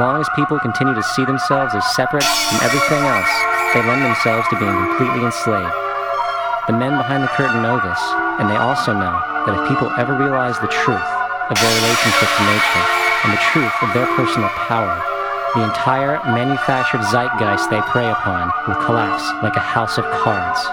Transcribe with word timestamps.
long 0.00 0.16
as 0.18 0.32
people 0.32 0.58
continue 0.58 0.96
to 0.96 1.04
see 1.12 1.28
themselves 1.28 1.76
as 1.76 1.84
separate 1.92 2.24
from 2.24 2.64
everything 2.64 3.04
else, 3.04 3.28
they 3.76 3.84
lend 3.84 4.00
themselves 4.00 4.48
to 4.48 4.56
being 4.56 4.72
completely 4.72 5.20
enslaved. 5.28 5.76
The 6.64 6.72
men 6.72 6.96
behind 6.96 7.20
the 7.20 7.28
curtain 7.36 7.60
know 7.60 7.76
this, 7.84 8.00
and 8.40 8.48
they 8.48 8.56
also 8.56 8.96
know 8.96 9.20
that 9.44 9.60
if 9.60 9.68
people 9.68 9.92
ever 10.00 10.16
realize 10.16 10.56
the 10.56 10.72
truth 10.72 11.10
of 11.52 11.56
their 11.60 11.74
relationship 11.84 12.32
to 12.32 12.42
nature 12.48 12.86
and 13.28 13.30
the 13.36 13.44
truth 13.52 13.76
of 13.84 13.92
their 13.92 14.08
personal 14.16 14.48
power, 14.64 14.96
the 15.52 15.68
entire 15.68 16.16
manufactured 16.32 17.04
zeitgeist 17.12 17.68
they 17.68 17.84
prey 17.92 18.08
upon 18.08 18.48
will 18.64 18.80
collapse 18.80 19.28
like 19.44 19.56
a 19.56 19.60
house 19.60 19.98
of 19.98 20.08
cards. 20.24 20.64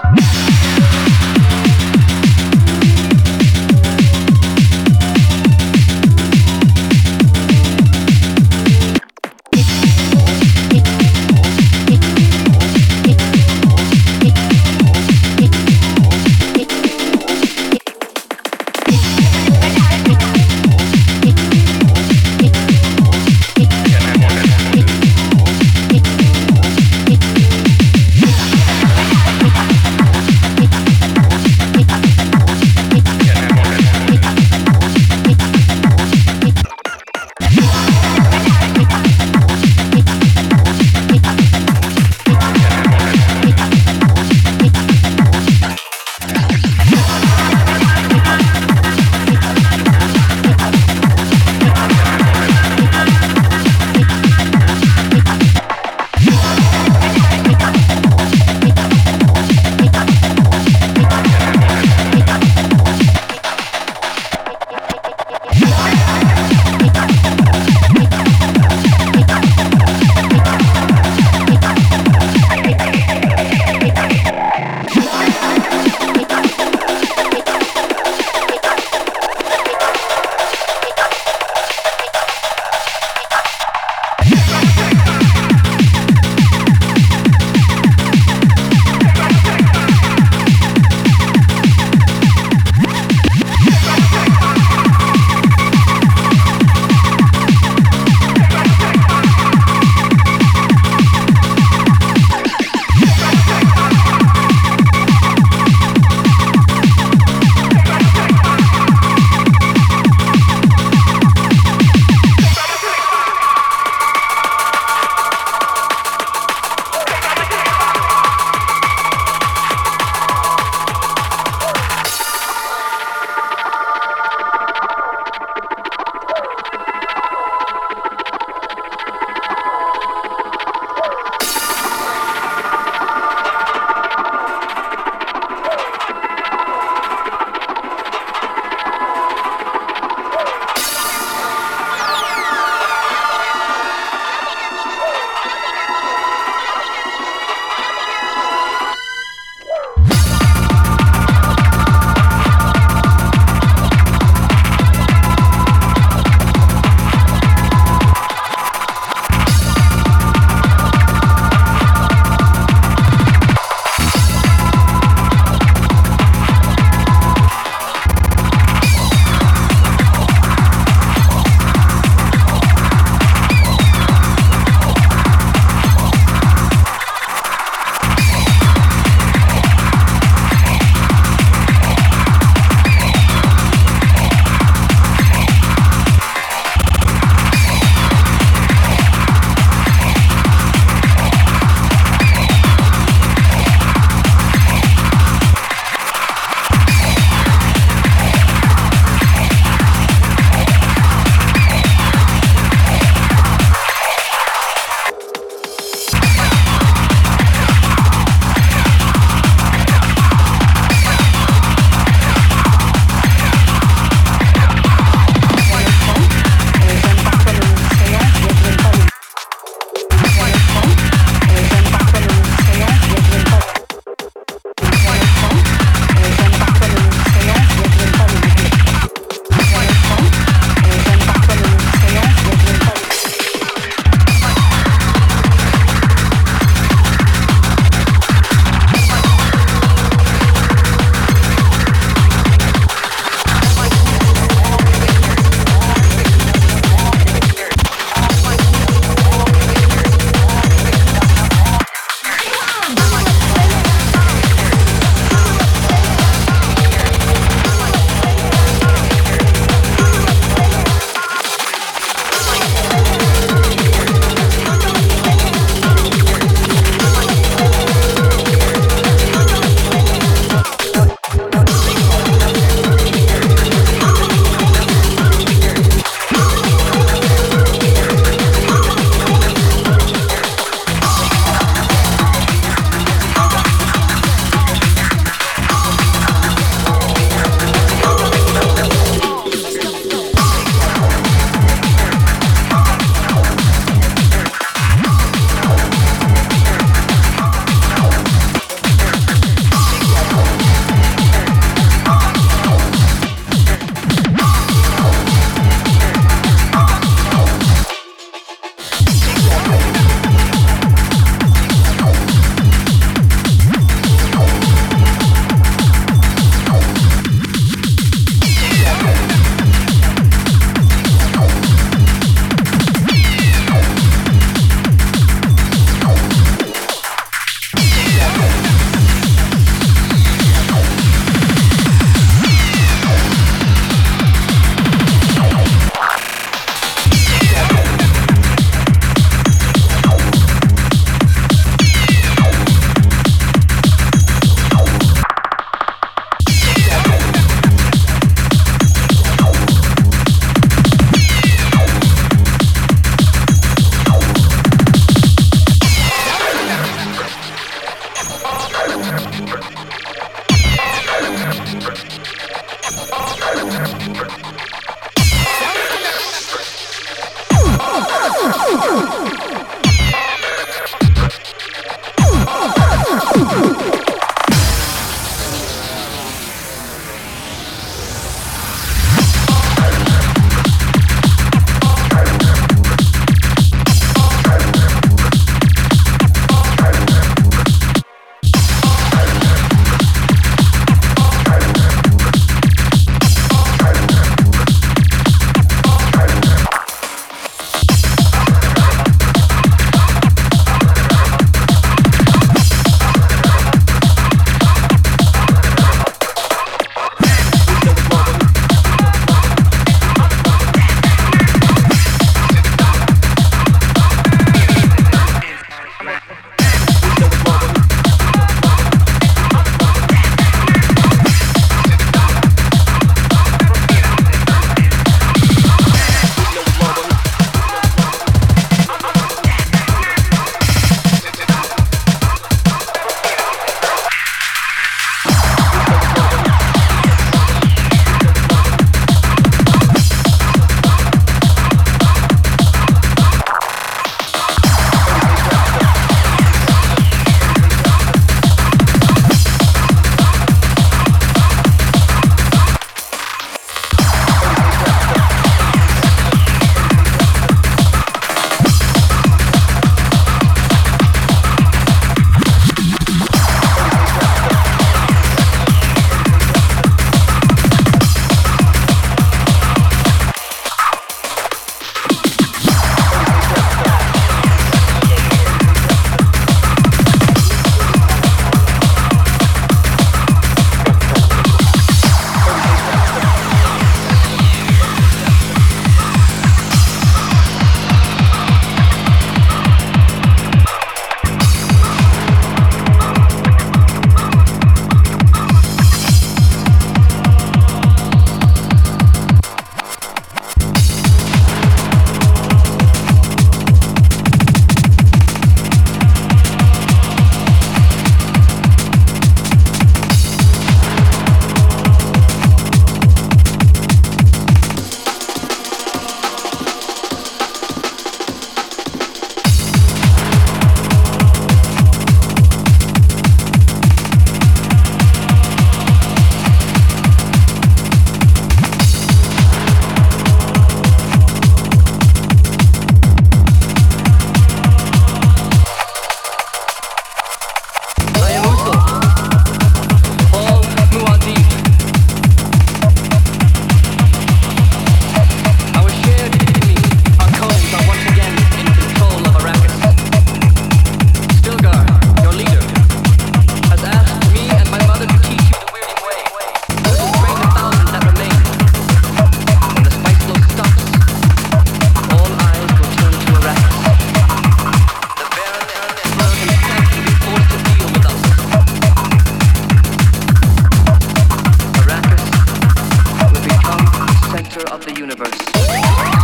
center 574.58 574.74
of 574.74 574.84
the 574.84 574.94
universe. 574.98 576.17